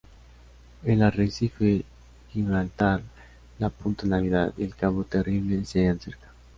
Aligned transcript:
El 0.83 1.03
arrecife 1.03 1.85
Gibraltar, 2.33 3.03
la 3.59 3.69
punta 3.69 4.07
Navidad 4.07 4.51
y 4.57 4.63
el 4.63 4.73
cabo 4.73 5.03
Terrible 5.03 5.63
se 5.63 5.81
hallan 5.81 5.99
cerca. 5.99 6.31